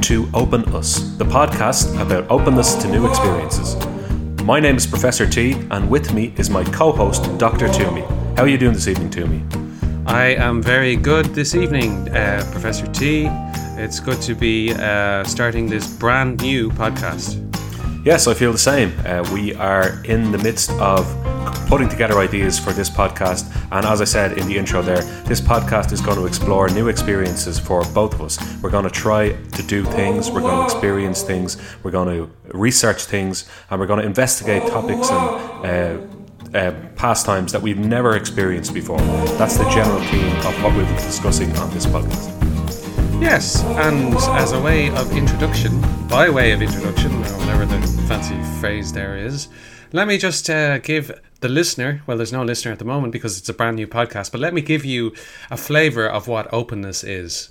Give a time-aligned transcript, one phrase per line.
[0.00, 3.76] welcome to Open Us, the podcast about openness to new experiences.
[4.44, 7.68] My name is Professor T, and with me is my co host, Dr.
[7.68, 8.00] Toomey.
[8.36, 9.42] How are you doing this evening, Toomey?
[10.06, 13.28] I am very good this evening, uh, Professor T.
[13.76, 17.36] It's good to be uh, starting this brand new podcast.
[18.02, 18.94] Yes, I feel the same.
[19.04, 21.04] Uh, we are in the midst of
[21.68, 23.50] putting together ideas for this podcast.
[23.70, 26.88] And as I said in the intro there, this podcast is going to explore new
[26.88, 28.38] experiences for both of us.
[28.60, 32.30] We're going to try to do things, we're going to experience things, we're going to
[32.52, 36.10] research things, and we're going to investigate topics and
[36.54, 38.98] uh, uh, pastimes that we've never experienced before.
[39.38, 42.36] That's the general theme of what we'll be discussing on this podcast.
[43.22, 48.42] Yes, and as a way of introduction, by way of introduction, or whatever the fancy
[48.58, 49.48] phrase there is,
[49.92, 53.38] let me just uh, give the listener, well, there's no listener at the moment because
[53.38, 55.14] it's a brand new podcast, but let me give you
[55.50, 57.50] a flavour of what openness is.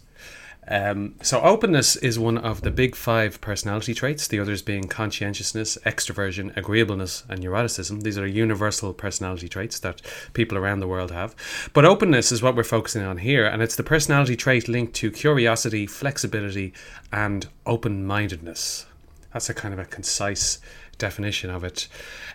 [0.72, 5.80] Um, so, openness is one of the big five personality traits, the others being conscientiousness,
[5.84, 8.04] extroversion, agreeableness, and neuroticism.
[8.04, 11.36] These are universal personality traits that people around the world have.
[11.74, 15.10] But openness is what we're focusing on here, and it's the personality trait linked to
[15.10, 16.72] curiosity, flexibility,
[17.12, 18.86] and open mindedness.
[19.34, 20.60] That's a kind of a concise
[21.00, 21.88] definition of it.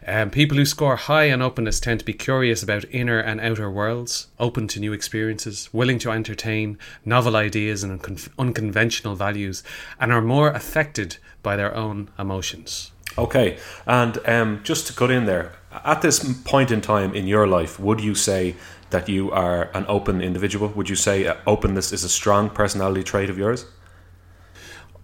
[0.07, 3.71] Um, people who score high on openness tend to be curious about inner and outer
[3.71, 9.63] worlds, open to new experiences, willing to entertain novel ideas and uncon- unconventional values,
[10.01, 12.91] and are more affected by their own emotions.
[13.17, 15.53] Okay, and um, just to cut in there,
[15.85, 18.57] at this point in time in your life, would you say
[18.91, 20.69] that you are an open individual?
[20.69, 23.67] Would you say uh, openness is a strong personality trait of yours?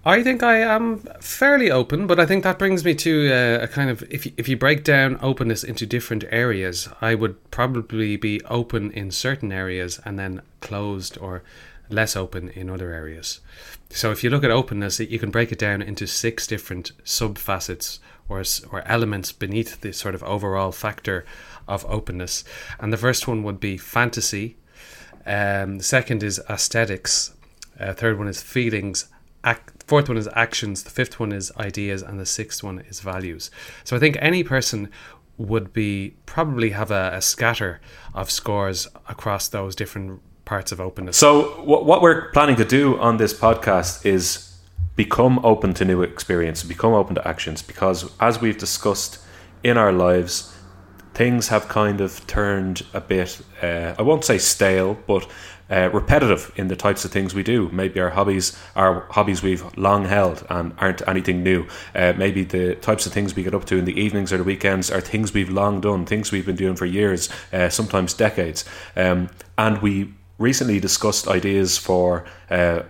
[0.05, 3.69] I think I am fairly open, but I think that brings me to uh, a
[3.69, 8.17] kind of if you, if you break down openness into different areas, I would probably
[8.17, 11.43] be open in certain areas and then closed or
[11.91, 13.41] less open in other areas.
[13.91, 17.37] So if you look at openness, you can break it down into six different sub
[17.37, 21.27] facets or or elements beneath the sort of overall factor
[21.69, 22.43] of openness.
[22.79, 24.57] And the first one would be fantasy.
[25.27, 27.35] Um, the second is aesthetics.
[27.79, 29.09] Uh, third one is feelings.
[29.45, 33.01] Act, fourth one is actions, the fifth one is ideas, and the sixth one is
[33.01, 33.51] values.
[33.83, 34.89] So I think any person
[35.37, 37.81] would be probably have a, a scatter
[38.15, 41.17] of scores across those different parts of openness.
[41.17, 41.31] So
[41.65, 44.25] what we're planning to do on this podcast is
[44.95, 49.19] become open to new experience, become open to actions, because as we've discussed
[49.65, 50.55] in our lives,
[51.21, 55.29] things have kind of turned a bit, uh, I won't say stale, but
[55.71, 57.69] uh, repetitive in the types of things we do.
[57.69, 61.67] Maybe our hobbies are hobbies we've long held and aren't anything new.
[61.95, 64.45] Uh, maybe the types of things we get up to in the evenings or the
[64.45, 68.65] weekends are things we've long done, things we've been doing for years, uh, sometimes decades.
[68.97, 72.85] Um, and we recently discussed ideas for uh,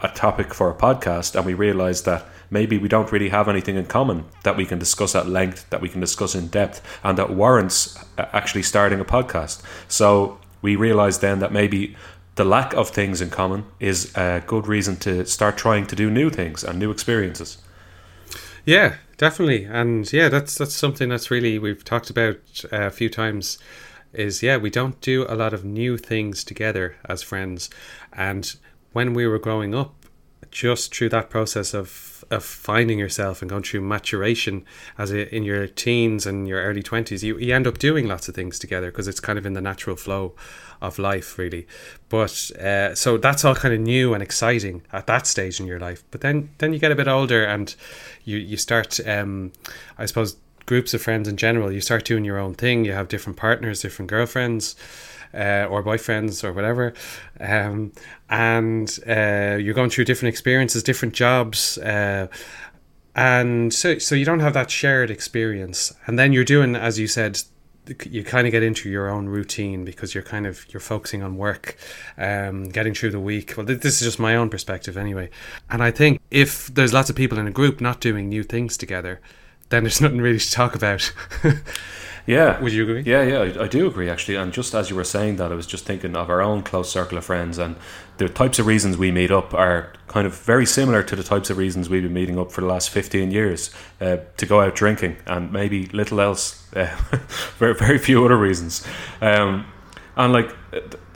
[0.00, 3.76] a topic for a podcast, and we realized that maybe we don't really have anything
[3.76, 7.16] in common that we can discuss at length, that we can discuss in depth, and
[7.16, 9.62] that warrants uh, actually starting a podcast.
[9.88, 11.96] So we realized then that maybe
[12.34, 16.10] the lack of things in common is a good reason to start trying to do
[16.10, 17.58] new things and new experiences.
[18.64, 22.36] Yeah, definitely, and yeah, that's that's something that's really we've talked about
[22.72, 23.58] uh, a few times.
[24.12, 27.70] Is yeah, we don't do a lot of new things together as friends,
[28.12, 28.54] and
[28.92, 29.94] when we were growing up,
[30.50, 34.64] just through that process of of finding yourself and going through maturation
[34.98, 38.28] as a, in your teens and your early 20s you, you end up doing lots
[38.28, 40.34] of things together because it's kind of in the natural flow
[40.80, 41.66] of life, really.
[42.08, 45.78] But uh, so that's all kind of new and exciting at that stage in your
[45.78, 46.02] life.
[46.10, 47.74] But then then you get a bit older and
[48.24, 49.52] you you start, um,
[49.98, 50.36] I suppose,
[50.66, 51.72] groups of friends in general.
[51.72, 52.84] You start doing your own thing.
[52.84, 54.76] You have different partners, different girlfriends.
[55.32, 56.92] Uh, or boyfriends or whatever,
[57.38, 57.92] um,
[58.28, 62.26] and uh, you're going through different experiences, different jobs, uh,
[63.14, 65.92] and so so you don't have that shared experience.
[66.06, 67.40] And then you're doing, as you said,
[68.08, 71.36] you kind of get into your own routine because you're kind of you're focusing on
[71.36, 71.76] work
[72.18, 73.54] um, getting through the week.
[73.56, 75.30] Well this is just my own perspective anyway.
[75.68, 78.76] And i think if there's lots of people in a group not doing new things
[78.76, 79.20] together
[79.70, 81.12] then there's nothing really to talk about
[82.26, 82.60] Yeah.
[82.60, 83.02] Would you agree?
[83.02, 84.36] Yeah, yeah, I, I, do agree actually.
[84.36, 86.90] And just as you were saying that, I was just thinking of our own close
[86.90, 87.76] circle of friends, and
[88.18, 91.50] the types of reasons we meet up are kind of very similar to the types
[91.50, 93.70] of reasons we've been meeting up for the last 15 years
[94.00, 96.94] uh, to go out drinking, and maybe little else, uh,
[97.58, 98.86] very, very few other reasons.
[99.20, 99.66] Um,
[100.16, 100.54] and like,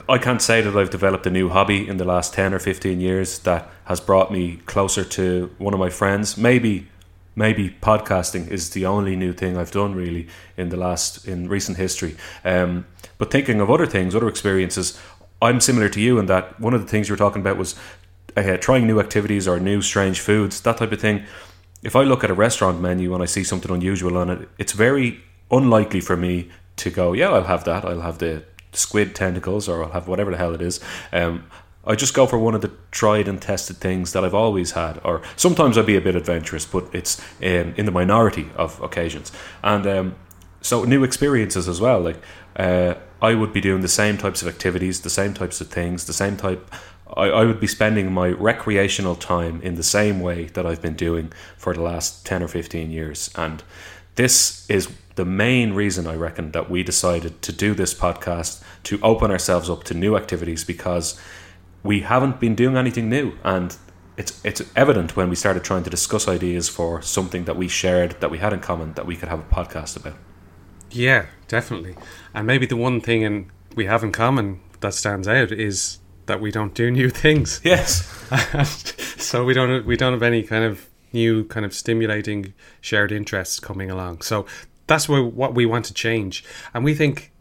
[0.07, 2.99] I can't say that I've developed a new hobby in the last 10 or 15
[2.99, 6.37] years that has brought me closer to one of my friends.
[6.37, 6.87] Maybe
[7.35, 10.27] maybe podcasting is the only new thing I've done really
[10.57, 12.15] in the last in recent history.
[12.43, 12.85] Um,
[13.17, 14.99] but thinking of other things, other experiences,
[15.41, 17.75] I'm similar to you in that one of the things you were talking about was
[18.37, 21.25] uh, trying new activities or new strange foods, that type of thing.
[21.83, 24.71] If I look at a restaurant menu and I see something unusual on it, it's
[24.71, 25.21] very
[25.51, 27.85] unlikely for me to go, yeah, I'll have that.
[27.85, 28.43] I'll have the
[28.73, 30.79] squid tentacles or I'll have whatever the hell it is.
[31.13, 31.45] Um,
[31.87, 34.99] I just go for one of the tried and tested things that I've always had.
[35.03, 39.31] Or sometimes I'd be a bit adventurous, but it's um, in the minority of occasions.
[39.63, 40.15] And um,
[40.61, 42.01] so new experiences as well.
[42.01, 42.21] Like
[42.55, 46.05] uh, I would be doing the same types of activities, the same types of things,
[46.05, 46.73] the same type.
[47.15, 50.95] I, I would be spending my recreational time in the same way that I've been
[50.95, 53.63] doing for the last ten or fifteen years, and
[54.15, 58.99] this is the main reason I reckon that we decided to do this podcast to
[59.01, 61.19] open ourselves up to new activities because
[61.85, 63.77] we haven't been doing anything new and
[64.17, 68.19] it's it's evident when we started trying to discuss ideas for something that we shared
[68.21, 70.17] that we had in common that we could have a podcast about.
[70.89, 71.95] Yeah, definitely.
[72.33, 76.41] And maybe the one thing in, we have in common that stands out is that
[76.41, 77.61] we don't do new things.
[77.73, 78.07] Yes.
[79.17, 83.59] so we don't we don't have any kind of new kind of stimulating shared interests
[83.59, 84.21] coming along.
[84.21, 84.45] So
[84.87, 86.43] that's what we want to change.
[86.73, 87.31] And we think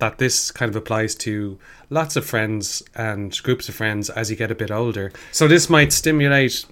[0.00, 1.58] that this kind of applies to
[1.88, 5.12] lots of friends and groups of friends as you get a bit older.
[5.32, 6.66] So this might stimulate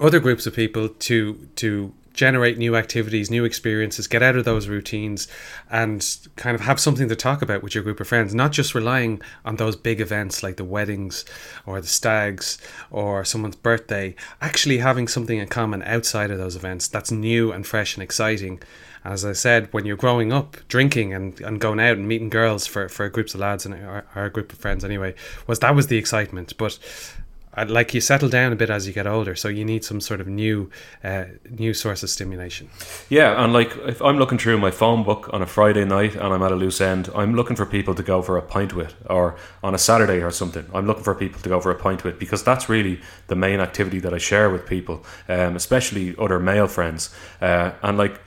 [0.00, 4.68] other groups of people to to generate new activities, new experiences, get out of those
[4.68, 5.28] routines,
[5.70, 6.04] and
[6.36, 9.22] kind of have something to talk about with your group of friends, not just relying
[9.44, 11.24] on those big events like the weddings
[11.66, 12.58] or the stags
[12.90, 17.66] or someone's birthday, actually having something in common outside of those events that's new and
[17.66, 18.60] fresh and exciting.
[19.04, 22.66] As I said, when you're growing up, drinking and, and going out and meeting girls
[22.66, 25.14] for, for groups of lads and our, our group of friends anyway,
[25.46, 26.56] was that was the excitement.
[26.58, 26.78] But
[27.68, 30.20] like you settle down a bit as you get older, so you need some sort
[30.20, 30.70] of new,
[31.02, 32.70] uh, new source of stimulation.
[33.08, 36.32] Yeah, and like if I'm looking through my phone book on a Friday night and
[36.32, 38.94] I'm at a loose end, I'm looking for people to go for a pint with,
[39.08, 40.66] or on a Saturday or something.
[40.72, 43.60] I'm looking for people to go for a pint with because that's really the main
[43.60, 47.10] activity that I share with people, um, especially other male friends,
[47.40, 48.20] uh, and like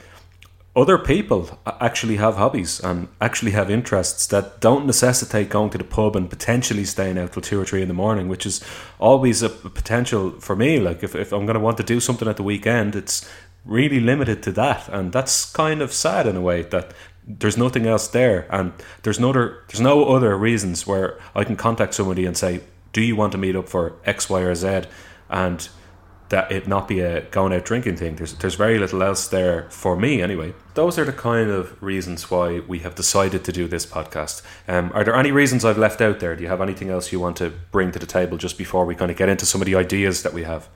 [0.75, 5.83] other people actually have hobbies and actually have interests that don't necessitate going to the
[5.83, 8.63] pub and potentially staying out till two or three in the morning, which is
[8.99, 10.79] always a potential for me.
[10.79, 13.29] Like if, if I'm going to want to do something at the weekend, it's
[13.65, 16.91] really limited to that, and that's kind of sad in a way that
[17.25, 18.73] there's nothing else there, and
[19.03, 22.61] there's no other there's no other reasons where I can contact somebody and say,
[22.91, 24.83] "Do you want to meet up for X, Y, or Z?"
[25.29, 25.69] and
[26.33, 28.15] that it not be a going out drinking thing.
[28.15, 30.55] There's there's very little else there for me anyway.
[30.73, 34.41] Those are the kind of reasons why we have decided to do this podcast.
[34.67, 36.35] Um, are there any reasons I've left out there?
[36.35, 38.95] Do you have anything else you want to bring to the table just before we
[38.95, 40.69] kind of get into some of the ideas that we have?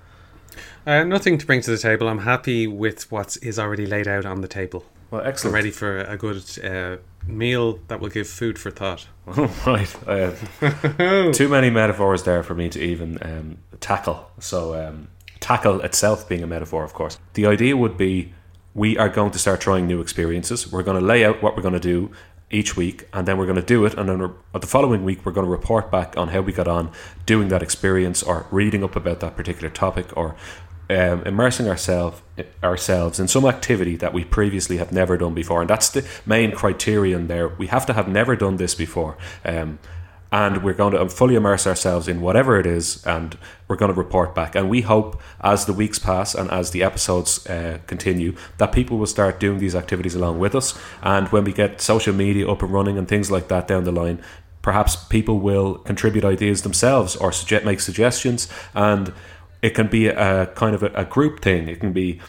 [0.85, 2.07] Uh, nothing to bring to the table.
[2.07, 4.85] I'm happy with what is already laid out on the table.
[5.09, 5.53] Well, excellent.
[5.53, 9.07] I'm ready for a good uh, meal that will give food for thought.
[9.65, 9.95] right.
[10.07, 14.29] Uh, too many metaphors there for me to even um, tackle.
[14.39, 15.07] So um,
[15.47, 17.17] tackle itself being a metaphor, of course.
[17.35, 18.33] The idea would be
[18.73, 20.69] we are going to start trying new experiences.
[20.69, 22.11] We're going to lay out what we're going to do
[22.51, 23.93] each week, and then we're going to do it.
[23.93, 24.19] And then
[24.53, 26.91] the following week, we're going to report back on how we got on
[27.25, 30.35] doing that experience, or reading up about that particular topic, or
[30.89, 32.21] um, immersing ourselves
[32.61, 35.61] ourselves in some activity that we previously have never done before.
[35.61, 37.47] And that's the main criterion there.
[37.47, 39.17] We have to have never done this before.
[39.45, 39.79] Um,
[40.31, 43.97] and we're going to fully immerse ourselves in whatever it is and we're going to
[43.97, 44.55] report back.
[44.55, 48.97] And we hope as the weeks pass and as the episodes uh, continue that people
[48.97, 50.77] will start doing these activities along with us.
[51.01, 53.91] And when we get social media up and running and things like that down the
[53.91, 54.21] line
[54.67, 58.49] perhaps people will contribute ideas themselves or suggest make suggestions.
[58.73, 59.13] And
[59.61, 61.69] it can be a kind of a, a group thing.
[61.69, 62.19] It can be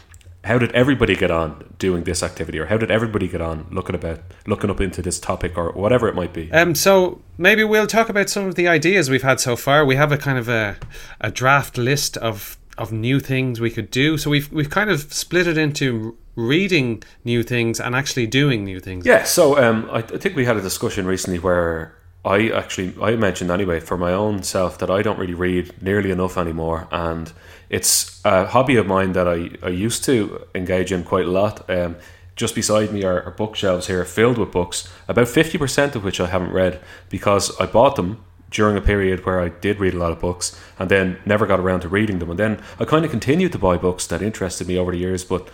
[0.45, 3.95] how did everybody get on doing this activity or how did everybody get on looking
[3.95, 6.50] about looking up into this topic or whatever it might be?
[6.52, 9.85] Um so maybe we'll talk about some of the ideas we've had so far.
[9.85, 10.76] We have a kind of a,
[11.21, 14.16] a draft list of of new things we could do.
[14.16, 18.78] So we've we've kind of split it into reading new things and actually doing new
[18.78, 19.04] things.
[19.04, 23.16] Yeah so um I, I think we had a discussion recently where I actually I
[23.16, 27.32] mentioned anyway for my own self that I don't really read nearly enough anymore and
[27.70, 31.68] it's a hobby of mine that I, I used to engage in quite a lot.
[31.70, 31.96] Um,
[32.34, 36.26] just beside me are, are bookshelves here filled with books, about 50% of which I
[36.26, 40.12] haven't read because I bought them during a period where I did read a lot
[40.12, 42.30] of books and then never got around to reading them.
[42.30, 45.25] And then I kind of continued to buy books that interested me over the years,
[45.25, 45.48] but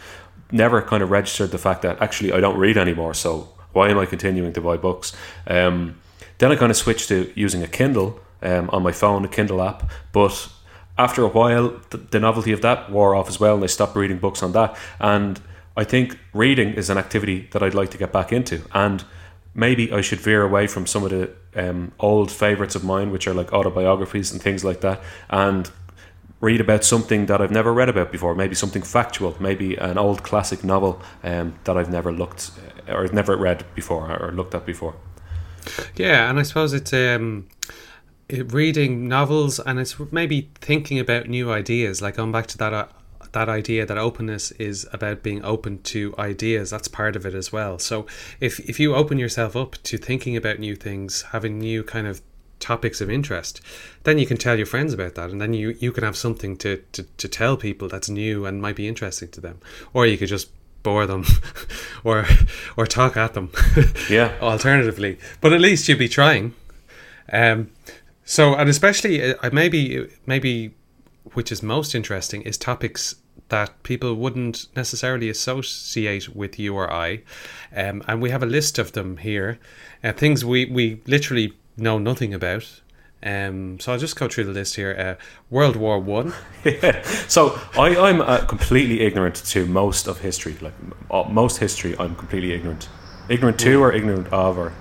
[0.53, 3.15] never kind of registered the fact that actually I don't read anymore.
[3.15, 5.13] So why am I continuing to buy books?
[5.47, 5.99] Um,
[6.39, 9.63] then I kind of switched to using a Kindle um, on my phone, a Kindle
[9.63, 10.49] app, but
[10.97, 13.97] after a while, the, the, novelty of that wore off as well, and I stopped
[13.97, 14.77] reading books on that.
[15.01, 15.41] And
[15.77, 18.63] I think reading is an activity that I'd like to get back into.
[18.73, 19.05] And
[19.55, 23.27] maybe I should veer away from some of the um, old favorites of mine, which
[23.27, 25.71] are like autobiographies and things like that, and
[26.41, 30.23] read about something that I've never read about before, maybe something factual, maybe an old
[30.23, 32.51] classic novel um, that I've never looked
[32.87, 34.95] or never read before or looked at before.
[35.97, 37.49] Yeah, and I suppose it's um,
[38.29, 42.73] it, reading novels and it's maybe thinking about new ideas, like going back to that.
[42.73, 42.87] Uh,
[43.33, 47.51] that idea that openness is about being open to ideas that's part of it as
[47.51, 48.07] well so
[48.39, 52.23] if if you open yourself up to thinking about new things having new kind of
[52.61, 53.61] topics of interest
[54.05, 56.57] then you can tell your friends about that and then you you can have something
[56.57, 59.59] to to, to tell people that's new and might be interesting to them
[59.93, 60.49] or you could just
[60.85, 61.25] bore them
[62.05, 62.25] or
[62.77, 63.51] or talk at them
[64.09, 66.55] yeah alternatively but at least you'd be trying
[67.33, 67.69] um
[68.25, 70.73] so and especially uh, maybe maybe
[71.33, 73.17] which is most interesting is topics
[73.49, 77.23] that people wouldn't necessarily associate with you or I.
[77.75, 79.59] Um, and we have a list of them here,
[80.03, 82.81] uh, things we, we literally know nothing about.
[83.25, 84.95] Um, so I'll just go through the list here.
[84.99, 86.35] Uh, World War One.
[86.65, 87.03] yeah.
[87.29, 90.57] So I, I'm uh, completely ignorant to most of history.
[90.61, 90.75] Like
[91.11, 92.89] uh, most history, I'm completely ignorant.
[93.29, 94.75] Ignorant to, or ignorant of, or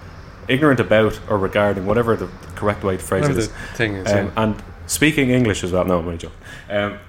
[0.49, 3.47] ignorant about, or regarding, whatever the correct way to phrase whatever it is.
[3.47, 4.31] The thing is, um, yeah.
[4.35, 5.85] And speaking English as well.
[5.85, 6.33] No, my joke.
[6.69, 6.99] Um,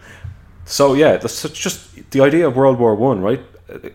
[0.65, 3.41] so yeah, that's just the idea of World War One, right?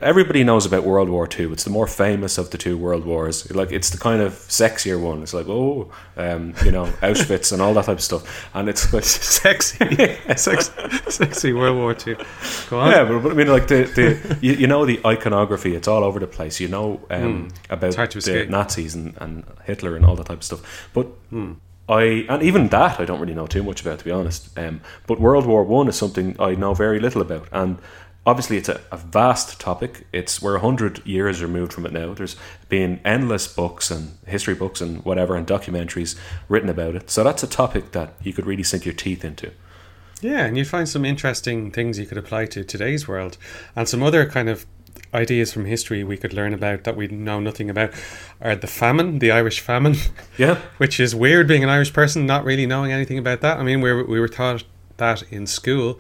[0.01, 1.53] Everybody knows about World War Two.
[1.53, 3.49] It's the more famous of the two world wars.
[3.53, 5.21] Like it's the kind of sexier one.
[5.21, 8.49] It's like oh, um, you know, Auschwitz and all that type of stuff.
[8.55, 9.03] And it's like
[9.43, 9.77] sexy,
[10.35, 10.71] sexy,
[11.11, 12.15] sexy World War Two.
[12.71, 12.91] Go on.
[12.91, 15.75] Yeah, but, but I mean, like the, the you, you know the iconography.
[15.75, 16.59] It's all over the place.
[16.59, 17.55] You know um, Mm.
[17.69, 18.49] about the escape.
[18.49, 20.89] Nazis and, and Hitler and all that type of stuff.
[20.93, 21.53] But Hmm.
[21.87, 24.57] I and even that I don't really know too much about to be honest.
[24.57, 27.77] Um, but World War One is something I know very little about, and
[28.29, 30.05] obviously it's a, a vast topic.
[30.13, 32.13] It's we're hundred years removed from it now.
[32.13, 32.35] There's
[32.69, 36.15] been endless books and history books and whatever and documentaries
[36.47, 37.09] written about it.
[37.09, 39.51] So that's a topic that you could really sink your teeth into.
[40.21, 43.37] Yeah, and you'd find some interesting things you could apply to today's world,
[43.75, 44.65] and some other kind of
[45.11, 47.91] ideas from history we could learn about that we know nothing about
[48.41, 49.95] are the famine, the Irish famine,
[50.37, 53.57] Yeah, which is weird being an Irish person not really knowing anything about that.
[53.57, 54.63] I mean, we were, we were taught
[54.97, 55.99] that in school,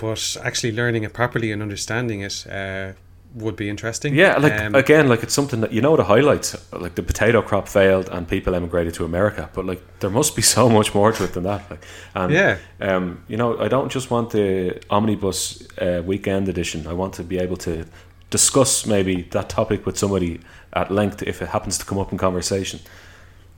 [0.00, 2.92] but actually learning it properly and understanding it uh,
[3.34, 4.14] would be interesting.
[4.14, 6.56] Yeah, like Um, again, like it's something that you know the highlights.
[6.72, 10.42] Like the potato crop failed and people emigrated to America, but like there must be
[10.56, 11.70] so much more to it than that.
[11.70, 12.56] Like, and Yeah.
[12.80, 16.86] um, you know, I don't just want the omnibus uh, weekend edition.
[16.86, 17.84] I want to be able to
[18.30, 20.40] discuss maybe that topic with somebody
[20.72, 22.80] at length if it happens to come up in conversation.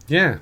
[0.08, 0.38] Yeah,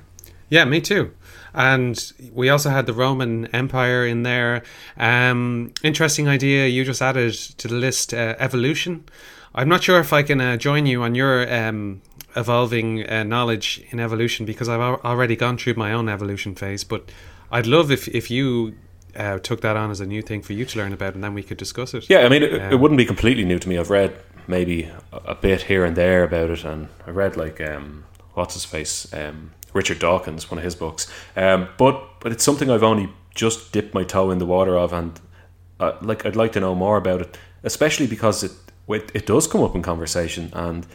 [0.51, 1.11] yeah, me too.
[1.53, 1.97] And
[2.31, 4.61] we also had the Roman Empire in there.
[4.97, 9.03] Um, interesting idea you just added to the list: uh, evolution.
[9.55, 12.01] I'm not sure if I can uh, join you on your um,
[12.35, 16.83] evolving uh, knowledge in evolution because I've al- already gone through my own evolution phase.
[16.85, 17.11] But
[17.51, 18.75] I'd love if if you
[19.17, 21.33] uh, took that on as a new thing for you to learn about, and then
[21.33, 22.09] we could discuss it.
[22.09, 22.71] Yeah, I mean, it, Yeah.
[22.71, 23.77] it wouldn't be completely new to me.
[23.77, 24.11] I've read
[24.47, 28.05] maybe a, a bit here and there about it, and I read like um,
[28.35, 31.07] what's his face, um, Richard Dawkins, one of his books.
[31.35, 34.93] Um, but but it's something I've only just dipped my toe in the water of,
[34.93, 35.19] and
[35.79, 38.51] uh, like I'd like to know more about it, especially because it
[38.87, 40.85] it, it does come up in conversation, and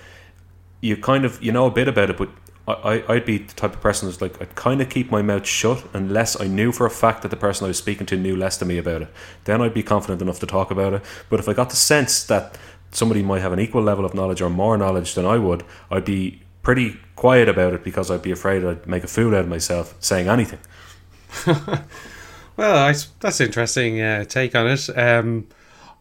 [0.80, 2.28] you kind of you know a bit about it, but.
[2.68, 5.46] I, I'd be the type of person who's like I'd kind of keep my mouth
[5.46, 8.34] shut unless I knew for a fact that the person I was speaking to knew
[8.34, 9.08] less than me about it.
[9.44, 11.04] Then I'd be confident enough to talk about it.
[11.30, 12.58] But if I got the sense that
[12.90, 16.04] somebody might have an equal level of knowledge or more knowledge than I would, I'd
[16.04, 19.48] be pretty quiet about it because I'd be afraid I'd make a fool out of
[19.48, 20.58] myself saying anything.
[22.56, 24.88] Well, I, that's an interesting uh, take on it.
[24.98, 25.46] Um,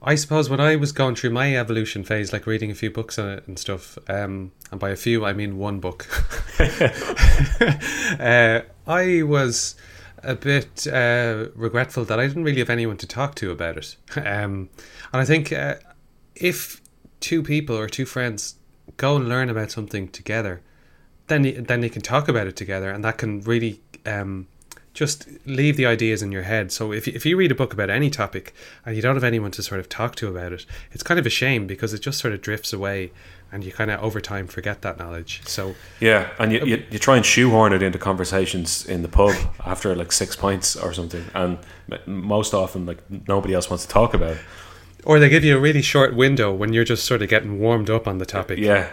[0.01, 3.19] I suppose when I was going through my evolution phase, like reading a few books
[3.19, 6.07] on it and stuff, um, and by a few I mean one book,
[8.17, 9.75] uh, I was
[10.23, 13.97] a bit uh, regretful that I didn't really have anyone to talk to about it.
[14.15, 14.69] Um,
[15.11, 15.75] and I think uh,
[16.35, 16.81] if
[17.19, 18.55] two people or two friends
[18.97, 20.61] go and learn about something together,
[21.27, 24.47] then you, then you can talk about it together, and that can really um,
[24.93, 26.71] just leave the ideas in your head.
[26.71, 28.53] So if you, if you read a book about any topic
[28.85, 31.25] and you don't have anyone to sort of talk to about it, it's kind of
[31.25, 33.11] a shame because it just sort of drifts away,
[33.51, 35.41] and you kind of over time forget that knowledge.
[35.45, 39.35] So Yeah, and you, you, you try and shoehorn it into conversations in the pub
[39.65, 41.57] after like six pints or something, and
[42.05, 44.41] most often like nobody else wants to talk about it.
[45.05, 47.89] Or they give you a really short window when you're just sort of getting warmed
[47.89, 48.89] up on the topic, Yeah,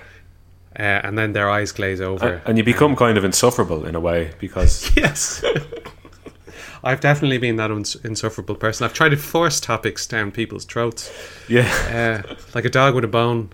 [0.78, 2.26] uh, and then their eyes glaze over.
[2.34, 5.42] and, and you become kind of insufferable in a way because Yes.
[6.84, 8.84] I've definitely been that uns- insufferable person.
[8.84, 11.12] I've tried to force topics down people's throats,
[11.48, 13.50] yeah, uh, like a dog with a bone,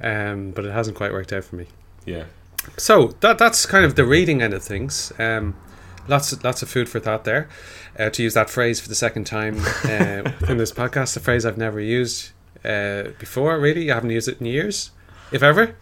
[0.00, 1.66] um, but it hasn't quite worked out for me.
[2.04, 2.24] yeah.
[2.76, 5.12] So that that's kind of the reading end of things.
[5.18, 5.54] Um,
[6.08, 7.48] lots lots of food for thought there.
[7.98, 11.44] Uh, to use that phrase for the second time uh, in this podcast, a phrase
[11.44, 12.30] I've never used
[12.64, 13.58] uh, before.
[13.58, 14.90] Really, I haven't used it in years,
[15.32, 15.76] if ever.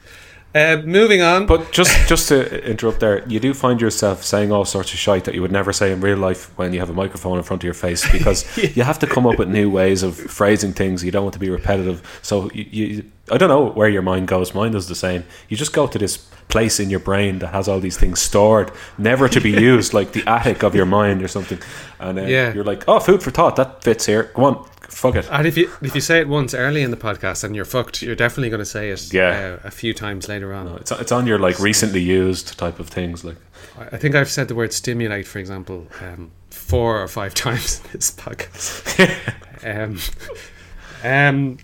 [0.54, 1.46] Uh, moving on.
[1.46, 5.24] But just just to interrupt there, you do find yourself saying all sorts of shite
[5.24, 7.62] that you would never say in real life when you have a microphone in front
[7.62, 11.04] of your face because you have to come up with new ways of phrasing things.
[11.04, 12.00] You don't want to be repetitive.
[12.22, 14.54] So you, you, I don't know where your mind goes.
[14.54, 15.24] Mine does the same.
[15.50, 16.16] You just go to this
[16.48, 20.12] place in your brain that has all these things stored, never to be used, like
[20.12, 21.58] the attic of your mind or something.
[22.00, 22.54] And uh, Yeah.
[22.54, 23.56] you're like, oh, food for thought.
[23.56, 24.30] That fits here.
[24.34, 25.28] Go on, fuck it.
[25.30, 28.02] And if you if you say it once early in the podcast and you're fucked,
[28.02, 29.58] you're definitely going to say it Yeah.
[29.62, 30.66] uh, a few times later on.
[30.78, 33.24] It's it's on your like recently used type of things.
[33.24, 33.36] Like
[33.78, 37.80] I I think I've said the word stimulate, for example, um, four or five times
[37.84, 38.98] in this podcast.
[39.64, 39.98] um,
[41.04, 41.58] um,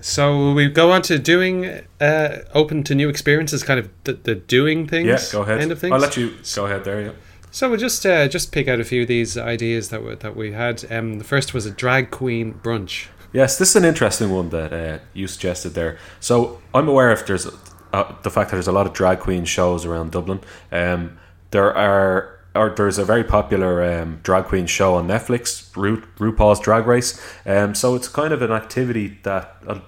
[0.00, 4.34] so we go on to doing uh, open to new experiences, kind of the, the
[4.34, 5.06] doing things.
[5.06, 5.60] yeah, go ahead.
[5.60, 5.92] End of things.
[5.92, 7.02] I'll let you go ahead there.
[7.02, 7.10] Yeah.
[7.52, 10.34] So we'll just uh, just pick out a few of these ideas that we, that
[10.34, 10.90] we had.
[10.90, 13.08] Um, the first was a drag queen brunch.
[13.32, 15.98] Yes, this is an interesting one that uh, you suggested there.
[16.18, 17.46] So I'm aware of there's
[17.92, 20.40] uh, the fact that there's a lot of drag queen shows around Dublin.
[20.72, 21.18] Um,
[21.50, 22.38] there are.
[22.54, 27.18] Or there's a very popular um, drag queen show on Netflix, Ru- RuPaul's Drag Race.
[27.46, 29.80] Um, so it's kind of an activity that a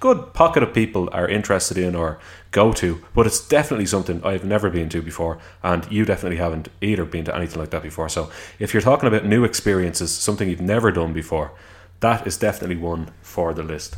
[0.00, 2.18] good pocket of people are interested in or
[2.50, 6.68] go to, but it's definitely something I've never been to before, and you definitely haven't
[6.80, 8.08] either been to anything like that before.
[8.08, 11.52] So if you're talking about new experiences, something you've never done before,
[12.00, 13.96] that is definitely one for the list.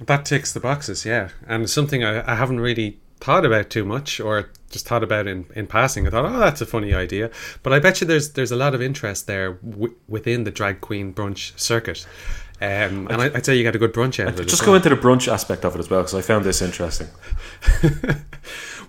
[0.00, 4.20] That ticks the boxes, yeah, and something I, I haven't really thought about too much,
[4.20, 6.06] or just thought about in, in passing.
[6.06, 7.30] I thought, oh, that's a funny idea,
[7.62, 10.82] but I bet you there's there's a lot of interest there w- within the drag
[10.82, 12.06] queen brunch circuit,
[12.60, 14.48] um, and I, I'd say you got a good brunch out of it.
[14.48, 14.72] Just well.
[14.72, 17.08] go into the brunch aspect of it as well, because I found this interesting.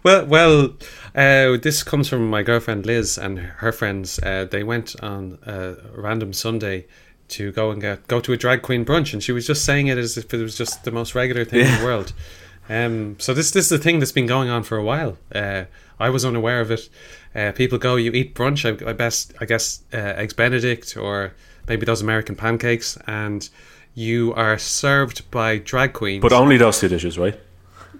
[0.04, 0.74] Well, well,
[1.16, 4.20] uh, this comes from my girlfriend Liz and her friends.
[4.20, 6.86] Uh, they went on a random Sunday
[7.30, 9.88] to go and get go to a drag queen brunch, and she was just saying
[9.88, 12.14] it as if it was just the most regular thing in the world.
[12.70, 15.18] Um, so this this is a thing that's been going on for a while.
[15.34, 15.66] Uh,
[16.00, 16.90] I was unaware of it.
[17.34, 18.64] Uh, people go, you eat brunch.
[18.66, 21.34] I, I best, I guess, uh, eggs Benedict or
[21.68, 23.50] maybe those American pancakes, and
[23.94, 26.22] you are served by drag queens.
[26.22, 27.40] But only those two dishes, right?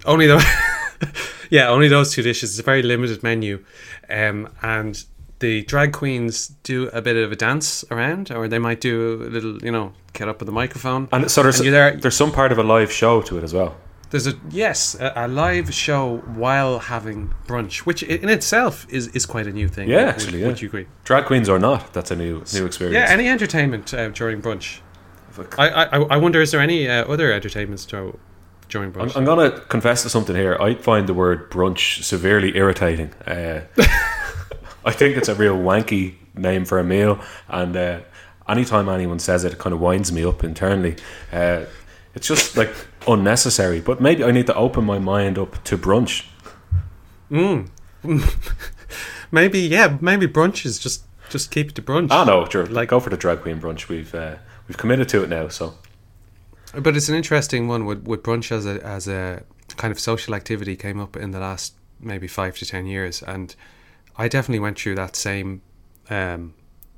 [0.04, 0.44] Only those,
[1.50, 2.50] yeah, only those two dishes.
[2.50, 3.64] It's a very limited menu,
[4.08, 5.02] um, and
[5.40, 9.30] the drag queens do a bit of a dance around, or they might do a
[9.30, 11.08] little, you know, get up with the microphone.
[11.12, 13.54] And so there's And there- there's some part of a live show to it as
[13.54, 13.76] well.
[14.10, 19.26] There's a yes, a, a live show while having brunch, which in itself is, is
[19.26, 19.88] quite a new thing.
[19.88, 20.62] Yeah, Would- actually, would, yeah.
[20.62, 20.86] you agree?
[21.04, 22.94] Drag queens or not, that's a new new experience.
[22.94, 24.80] Yeah, any entertainment uh, during brunch.
[25.56, 28.18] I, I I wonder is there any uh, other entertainments to,
[28.68, 29.16] during I'm, brunch?
[29.16, 30.56] I'm going to confess to something here.
[30.60, 33.12] I find the word brunch severely irritating.
[33.26, 33.60] Uh,
[34.84, 38.00] I think it's a real wanky name for a meal, and uh,
[38.48, 40.96] anytime anyone says it, it kind of winds me up internally.
[41.32, 41.66] Uh,
[42.18, 42.74] it's just like
[43.06, 43.80] unnecessary.
[43.80, 46.26] But maybe I need to open my mind up to brunch.
[47.30, 47.70] Mm.
[49.30, 52.08] maybe yeah, maybe brunch is just just keep it to brunch.
[52.10, 52.66] Ah, no, sure.
[52.66, 53.88] Like- go for the drag queen brunch.
[53.88, 55.46] We've uh, we've committed to it now.
[55.46, 55.74] So
[56.74, 57.84] But it's an interesting one.
[57.84, 59.44] With, would brunch as a as a
[59.76, 63.54] kind of social activity came up in the last maybe five to ten years, and
[64.16, 65.62] I definitely went through that same
[66.10, 66.54] um,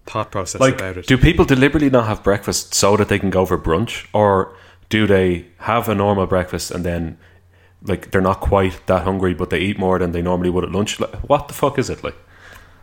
[0.07, 1.07] thought process like, about it.
[1.07, 4.55] do people deliberately not have breakfast so that they can go for brunch, or
[4.91, 7.17] do they have a normal breakfast and then?
[7.83, 10.71] Like they're not quite that hungry, but they eat more than they normally would at
[10.71, 11.01] lunch.
[11.01, 12.15] Like, what the fuck is it like?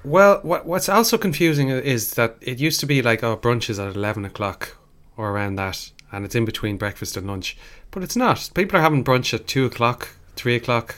[0.03, 3.77] well, what what's also confusing is that it used to be like oh brunch is
[3.77, 4.75] at eleven o'clock
[5.15, 7.55] or around that, and it's in between breakfast and lunch,
[7.91, 8.49] but it's not.
[8.55, 10.95] People are having brunch at two o'clock, three o'clock,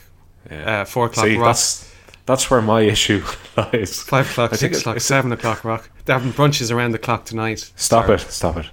[0.49, 1.25] uh, four o'clock.
[1.25, 1.47] See, rock.
[1.47, 1.93] that's
[2.25, 3.21] that's where my issue
[3.57, 4.01] lies.
[4.03, 5.89] Five o'clock, I six o'clock, it's- seven o'clock, rock.
[6.05, 7.69] They're having brunches around the clock tonight.
[7.75, 8.15] Stop Sorry.
[8.15, 8.21] it!
[8.21, 8.69] Stop it!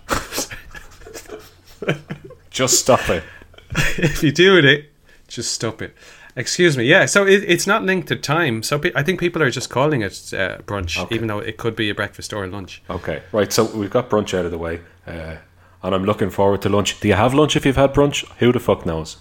[2.57, 3.23] Just stop it.
[3.99, 4.87] if you're doing it,
[5.29, 5.95] just stop it.
[6.37, 6.85] Excuse me.
[6.85, 8.63] Yeah, so it, it's not linked to time.
[8.63, 11.15] So pe- I think people are just calling it uh, brunch, Okay.
[11.15, 12.83] even though it could be a breakfast or a lunch.
[12.89, 13.53] Okay, right.
[13.53, 15.37] So we've got brunch out of the way, uh,
[15.83, 16.99] and I'm looking forward to lunch.
[17.01, 18.25] Do you have lunch if you've had brunch?
[18.39, 19.19] Who the fuck knows?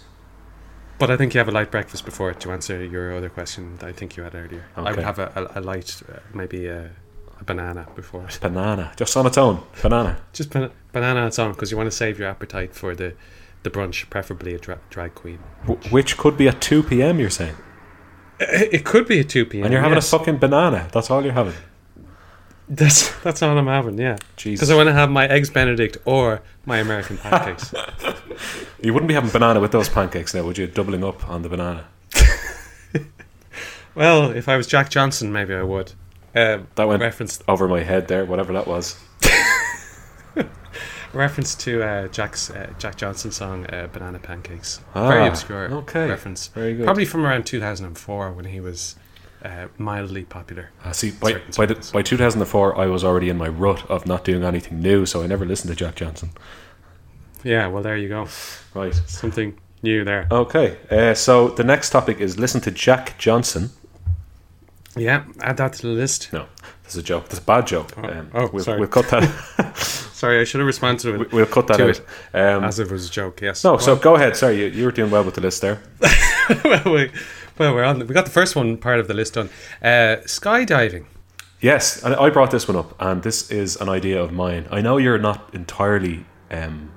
[0.98, 2.40] But I think you have a light breakfast before it.
[2.40, 3.76] to answer your other question.
[3.80, 4.64] that I think you had earlier.
[4.76, 6.90] I would have a, a, a light, uh, maybe a,
[7.40, 8.38] a banana before it.
[8.40, 9.62] Banana, just on its own.
[9.82, 10.18] Banana.
[10.32, 13.14] Just ban- banana on its own because you want to save your appetite for the,
[13.62, 15.38] the brunch, preferably a dra- drag queen.
[15.90, 17.18] Which could be at two p.m.
[17.18, 17.56] You're saying,
[18.40, 19.64] It, it could be at two p.m.
[19.64, 20.12] and you're having yes.
[20.12, 20.88] a fucking banana.
[20.92, 21.54] That's all you're having.
[22.68, 23.96] That's that's all I'm having.
[23.98, 24.16] Yeah.
[24.36, 27.72] Because I want to have my eggs Benedict or my American pancakes.
[28.82, 30.66] You wouldn't be having banana with those pancakes now, would you?
[30.66, 31.86] Doubling up on the banana.
[33.94, 35.92] well, if I was Jack Johnson, maybe I would.
[36.36, 39.00] Um, That went reference over my head there, whatever that was.
[41.12, 46.08] reference to uh, Jack's uh, Jack Johnson song uh, "Banana Pancakes." Ah, Very obscure okay.
[46.08, 46.48] reference.
[46.48, 46.84] Very good.
[46.84, 48.96] Probably from around 2004 when he was
[49.44, 50.70] uh, mildly popular.
[50.84, 54.24] Uh, see, by, by, the, by 2004, I was already in my rut of not
[54.24, 56.30] doing anything new, so I never listened to Jack Johnson.
[57.44, 58.28] Yeah, well, there you go.
[58.74, 58.94] Right.
[59.06, 60.26] Something new there.
[60.30, 60.78] Okay.
[60.90, 63.70] Uh, so the next topic is listen to Jack Johnson.
[64.96, 66.32] Yeah, add that to the list.
[66.32, 66.46] No,
[66.82, 67.24] that's a joke.
[67.28, 67.92] That's a bad joke.
[67.96, 68.80] Oh, Um, oh, we'll, sorry.
[68.80, 69.76] we'll cut that.
[70.16, 72.00] Sorry, I should have responded to it we'll cut that out.
[72.32, 73.42] Um, as if it was a joke.
[73.42, 73.62] Yes.
[73.62, 74.34] no, so go ahead.
[74.34, 75.82] Sorry, you, you were doing well with the list there.
[76.64, 77.10] well, we,
[77.58, 77.98] well, we're on.
[77.98, 79.50] We got the first one part of the list done.
[79.82, 81.04] Uh, skydiving.
[81.60, 84.66] Yes, and I brought this one up, and this is an idea of mine.
[84.70, 86.92] I know you're not entirely um,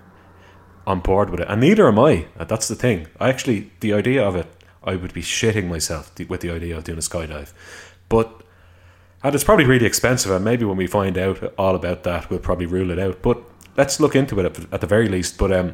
[0.87, 2.27] on board with it, and neither am I.
[2.37, 3.07] Uh, That's the thing.
[3.19, 4.47] I actually, the idea of it,
[4.83, 7.51] I would be shitting myself with the idea of doing a skydive,
[8.09, 8.41] but
[9.23, 10.31] and it's probably really expensive.
[10.31, 13.21] And maybe when we find out all about that, we'll probably rule it out.
[13.21, 13.41] But
[13.75, 15.37] let's look into it at, the very least.
[15.37, 15.71] But um,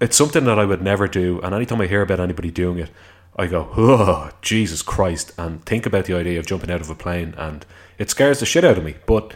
[0.00, 2.90] it's something that I would never do, and anytime I hear about anybody doing it,
[3.38, 6.94] I go, oh, Jesus Christ, and think about the idea of jumping out of a
[6.94, 7.64] plane, and
[7.98, 8.96] it scares the shit out of me.
[9.06, 9.34] But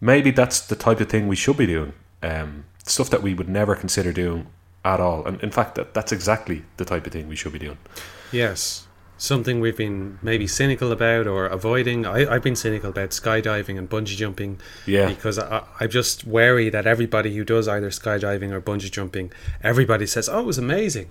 [0.00, 1.92] maybe that's the type of thing we should be doing.
[2.22, 4.46] Um, stuff that we would never consider doing
[4.84, 5.26] at all.
[5.26, 7.78] And in fact, that, that's exactly the type of thing we should be doing.
[8.32, 8.85] Yes.
[9.18, 12.04] Something we've been maybe cynical about or avoiding.
[12.04, 15.08] I, I've been cynical about skydiving and bungee jumping Yeah.
[15.08, 20.06] because I, I'm just wary that everybody who does either skydiving or bungee jumping, everybody
[20.06, 21.08] says, "Oh, it was amazing,"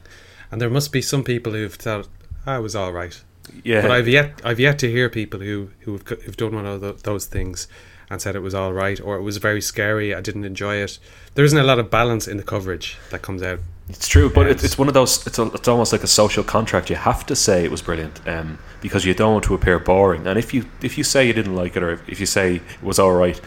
[0.52, 2.08] and there must be some people who've thought,
[2.46, 3.20] "Ah, it was all right."
[3.64, 3.82] Yeah.
[3.82, 6.94] But I've yet I've yet to hear people who who've, who've done one of tho-
[7.04, 7.68] those things
[8.10, 10.14] and said it was all right or it was very scary.
[10.14, 11.00] I didn't enjoy it.
[11.34, 13.60] There isn't a lot of balance in the coverage that comes out.
[13.88, 15.26] It's true, but it's, it's one of those.
[15.28, 16.90] It's a, it's almost like a social contract.
[16.90, 20.26] You have to say it was brilliant, um, because you don't want to appear boring.
[20.26, 22.82] And if you if you say you didn't like it, or if you say it
[22.82, 23.40] was all right,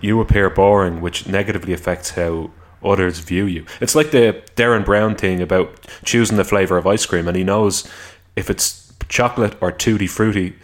[0.00, 2.50] you appear boring, which negatively affects how
[2.82, 3.64] others view you.
[3.80, 7.44] It's like the Derren Brown thing about choosing the flavor of ice cream, and he
[7.44, 7.88] knows
[8.34, 10.56] if it's chocolate or tutti frutti,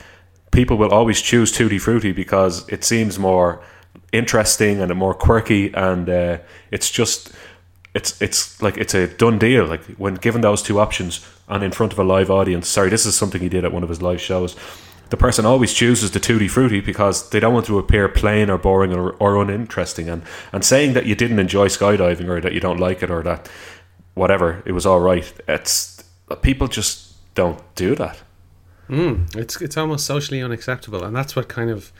[0.52, 3.62] people will always choose tutti frutti because it seems more
[4.12, 6.38] interesting and more quirky, and uh,
[6.70, 7.32] it's just
[7.94, 9.66] it's it's like it's a done deal.
[9.66, 12.66] Like when given those two options and in front of a live audience.
[12.66, 14.56] Sorry, this is something he did at one of his live shows.
[15.10, 18.56] The person always chooses the tutti frutti because they don't want to appear plain or
[18.56, 20.08] boring or, or uninteresting.
[20.08, 23.22] And and saying that you didn't enjoy skydiving or that you don't like it or
[23.22, 23.50] that
[24.14, 25.30] whatever it was all right.
[25.46, 26.02] It's
[26.40, 28.18] people just don't do that.
[28.92, 31.92] Mm, it's it's almost socially unacceptable, and that's what kind of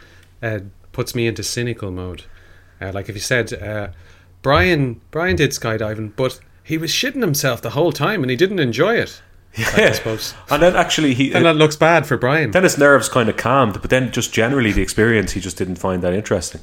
[0.42, 0.60] uh,
[0.92, 2.24] puts me into cynical mode.
[2.80, 3.88] Uh, like if you said uh,
[4.42, 8.58] Brian Brian did skydiving, but he was shitting himself the whole time and he didn't
[8.60, 9.22] enjoy it.
[9.54, 10.34] Yeah, I suppose.
[10.50, 12.50] And then actually he And that looks bad for Brian.
[12.52, 15.76] then his nerves kind of calmed, but then just generally the experience he just didn't
[15.76, 16.62] find that interesting.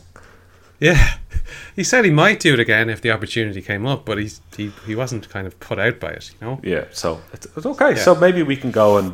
[0.79, 1.17] Yeah,
[1.75, 4.71] he said he might do it again if the opportunity came up, but he's, he
[4.85, 6.31] he wasn't kind of put out by it.
[6.39, 7.91] You know, Yeah, so it's, it's okay.
[7.91, 8.03] Yeah.
[8.03, 9.13] So maybe we can go and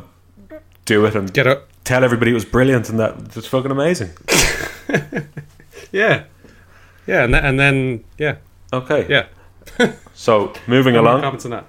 [0.86, 1.68] do it and get up.
[1.84, 4.10] tell everybody it was brilliant and that it's fucking amazing.
[5.92, 6.24] Yeah,
[7.06, 8.36] yeah, and, th- and then yeah,
[8.72, 9.06] Okay.
[9.08, 9.26] yeah.
[10.14, 11.20] So moving along.
[11.20, 11.64] comments on that.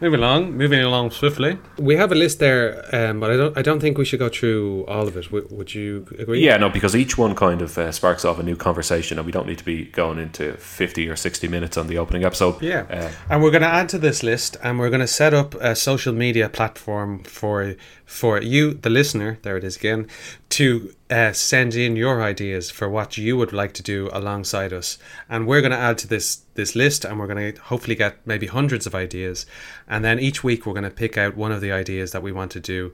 [0.00, 1.58] Moving along, moving along swiftly.
[1.76, 3.58] We have a list there, um, but I don't.
[3.58, 5.24] I don't think we should go through all of it.
[5.24, 6.40] W- would you agree?
[6.44, 9.32] Yeah, no, because each one kind of uh, sparks off a new conversation, and we
[9.32, 12.62] don't need to be going into fifty or sixty minutes on the opening episode.
[12.62, 12.86] Yeah.
[12.88, 15.54] Uh, And we're going to add to this list, and we're going to set up
[15.56, 17.74] a social media platform for
[18.06, 19.38] for you, the listener.
[19.42, 20.06] There it is again,
[20.50, 24.98] to uh, send in your ideas for what you would like to do alongside us,
[25.28, 28.26] and we're going to add to this this list, and we're going to hopefully get
[28.26, 29.46] maybe hundreds of ideas,
[29.86, 32.32] and then each week we're going to pick out one of the ideas that we
[32.32, 32.92] want to do.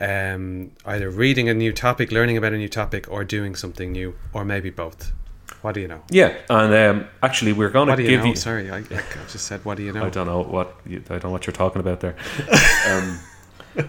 [0.00, 4.14] Um, either reading a new topic, learning about a new topic, or doing something new,
[4.32, 5.12] or maybe both.
[5.62, 6.02] What do you know?
[6.10, 8.26] yeah, and um, actually, we're going to do you give know?
[8.26, 8.36] you.
[8.36, 10.04] Sorry, I, I just said, what do you know?
[10.04, 12.16] I don't know what you, I don't know what you're talking about there.
[12.88, 13.18] um,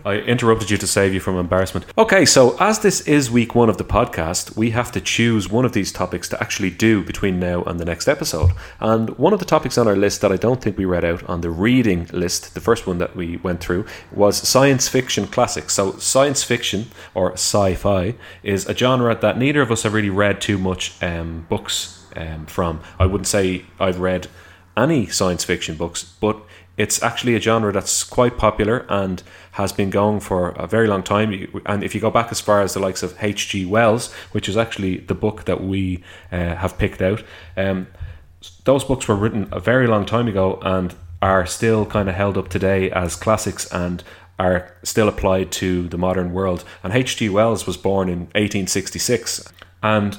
[0.05, 1.85] I interrupted you to save you from embarrassment.
[1.97, 5.65] Okay, so as this is week one of the podcast, we have to choose one
[5.65, 8.51] of these topics to actually do between now and the next episode.
[8.79, 11.23] And one of the topics on our list that I don't think we read out
[11.29, 15.73] on the reading list, the first one that we went through, was science fiction classics.
[15.73, 20.41] So science fiction or sci-fi is a genre that neither of us have really read
[20.41, 22.81] too much um, books um, from.
[22.99, 24.27] I wouldn't say I've read
[24.77, 26.41] any science fiction books, but
[26.79, 31.03] it's actually a genre that's quite popular and has been going for a very long
[31.03, 31.29] time.
[31.65, 33.65] And if you go back as far as the likes of H.G.
[33.65, 37.21] Wells, which is actually the book that we uh, have picked out,
[37.57, 37.87] um,
[38.63, 42.37] those books were written a very long time ago and are still kind of held
[42.37, 44.01] up today as classics and
[44.39, 46.63] are still applied to the modern world.
[46.81, 47.27] And H.G.
[47.27, 49.51] Wells was born in 1866.
[49.83, 50.17] and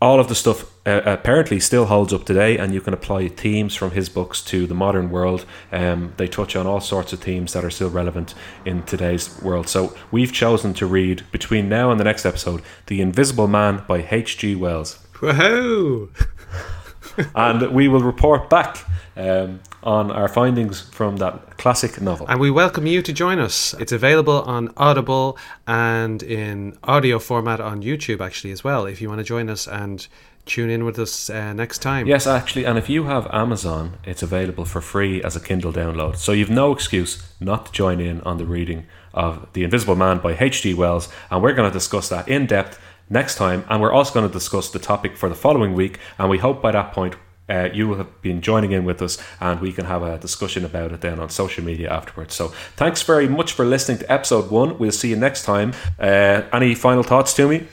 [0.00, 3.74] all of the stuff uh, apparently still holds up today, and you can apply themes
[3.74, 5.44] from his books to the modern world.
[5.70, 9.68] Um, they touch on all sorts of themes that are still relevant in today's world.
[9.68, 14.06] So we've chosen to read between now and the next episode, "The Invisible Man" by
[14.10, 14.56] H.G.
[14.56, 14.98] Wells.
[15.20, 16.08] Whoa!
[17.34, 18.84] and we will report back
[19.16, 22.26] um, on our findings from that classic novel.
[22.28, 23.74] And we welcome you to join us.
[23.74, 29.08] It's available on Audible and in audio format on YouTube, actually, as well, if you
[29.08, 30.06] want to join us and
[30.46, 32.06] tune in with us uh, next time.
[32.06, 36.16] Yes, actually, and if you have Amazon, it's available for free as a Kindle download.
[36.16, 40.18] So you've no excuse not to join in on the reading of The Invisible Man
[40.18, 40.74] by H.G.
[40.74, 43.64] Wells, and we're going to discuss that in depth next time.
[43.68, 46.60] And we're also going to discuss the topic for the following week, and we hope
[46.60, 47.14] by that point
[47.48, 50.64] uh, you will have been joining in with us and we can have a discussion
[50.64, 52.34] about it then on social media afterwards.
[52.34, 54.78] So thanks very much for listening to episode one.
[54.78, 55.74] We'll see you next time.
[55.98, 57.66] Uh, any final thoughts Toomey?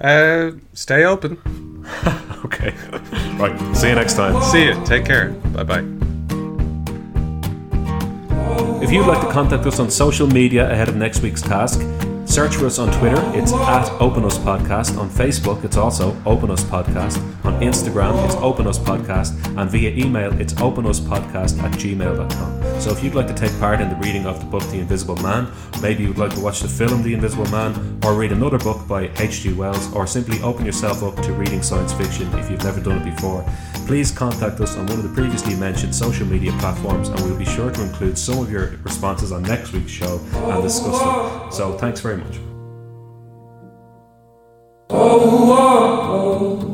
[0.00, 1.36] Uh, stay open.
[2.44, 2.74] okay.
[3.38, 3.76] right.
[3.76, 4.42] See you next time.
[4.42, 4.84] See you.
[4.84, 5.30] Take care.
[5.30, 5.84] Bye bye.
[8.82, 11.80] If you'd like to contact us on social media ahead of next week's task,
[12.30, 14.96] Search for us on Twitter, it's at Open Us Podcast.
[14.96, 17.18] On Facebook, it's also Open Us Podcast.
[17.44, 19.34] On Instagram, it's Open Us Podcast.
[19.58, 22.59] And via email, it's openuspodcast at gmail.com.
[22.80, 25.16] So if you'd like to take part in the reading of the book The Invisible
[25.16, 28.88] Man, maybe you'd like to watch the film The Invisible Man, or read another book
[28.88, 29.52] by H.G.
[29.52, 33.14] Wells, or simply open yourself up to reading science fiction if you've never done it
[33.14, 33.44] before,
[33.86, 37.44] please contact us on one of the previously mentioned social media platforms and we'll be
[37.44, 41.52] sure to include some of your responses on next week's show and discuss them.
[41.52, 42.38] So thanks very much.
[44.88, 45.20] Oh,
[45.52, 46.69] oh, oh.